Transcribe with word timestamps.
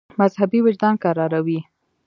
مذهبي 0.21 0.59
وجدان 0.65 0.95
کراروي. 1.03 1.59